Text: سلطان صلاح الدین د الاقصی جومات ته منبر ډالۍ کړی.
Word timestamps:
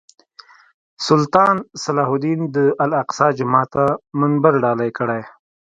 سلطان 1.07 1.55
صلاح 1.83 2.09
الدین 2.15 2.39
د 2.55 2.57
الاقصی 2.83 3.29
جومات 3.37 3.67
ته 3.73 3.83
منبر 4.19 4.53
ډالۍ 4.63 4.91
کړی. 4.97 5.21